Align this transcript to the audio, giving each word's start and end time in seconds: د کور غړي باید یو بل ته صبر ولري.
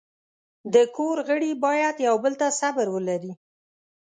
د 0.73 0.75
کور 0.95 1.17
غړي 1.27 1.51
باید 1.65 1.95
یو 2.07 2.15
بل 2.23 2.33
ته 2.41 2.47
صبر 2.59 2.85
ولري. 2.95 3.33